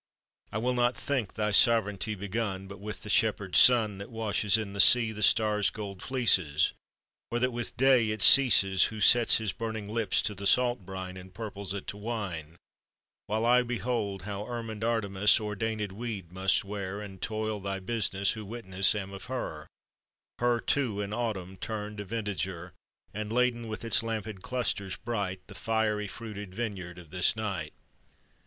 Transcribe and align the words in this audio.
I 0.51 0.57
will 0.57 0.73
not 0.73 0.97
think 0.97 1.35
thy 1.35 1.51
sovereignty 1.51 2.15
begun 2.15 2.65
But 2.67 2.79
with 2.79 3.03
the 3.03 3.07
shepherd 3.09 3.55
Sun 3.55 3.99
That 3.99 4.09
washes 4.09 4.57
in 4.57 4.73
the 4.73 4.79
sea 4.79 5.11
the 5.11 5.21
stars' 5.21 5.69
gold 5.69 6.01
fleeces; 6.01 6.73
Or 7.29 7.37
that 7.37 7.51
with 7.51 7.77
Day 7.77 8.09
it 8.09 8.23
ceases, 8.23 8.85
Who 8.85 8.99
sets 8.99 9.37
his 9.37 9.53
burning 9.53 9.87
lips 9.87 10.23
to 10.23 10.33
the 10.33 10.47
salt 10.47 10.87
brine, 10.87 11.17
And 11.17 11.31
purples 11.31 11.75
it 11.75 11.85
to 11.85 11.97
wine; 11.97 12.57
While 13.27 13.45
I 13.45 13.61
behold 13.61 14.23
how 14.23 14.47
ermined 14.47 14.83
Artemis 14.83 15.37
Ordainèd 15.37 15.91
weed 15.91 16.31
must 16.31 16.65
wear, 16.65 16.99
And 16.99 17.21
toil 17.21 17.59
thy 17.59 17.79
business; 17.79 18.31
Who 18.31 18.43
witness 18.43 18.95
am 18.95 19.13
of 19.13 19.25
her, 19.25 19.67
Her 20.39 20.59
too 20.59 20.99
in 20.99 21.13
Autumn 21.13 21.57
turned 21.57 21.99
a 21.99 22.05
vintager; 22.05 22.71
And, 23.13 23.31
laden 23.31 23.67
with 23.67 23.83
its 23.85 24.01
lampèd 24.01 24.41
clusters 24.41 24.95
bright, 24.97 25.45
The 25.45 25.53
fiery 25.53 26.07
fruited 26.07 26.55
vineyard 26.55 26.97
of 26.97 27.11
this 27.11 27.35
night. 27.35 27.73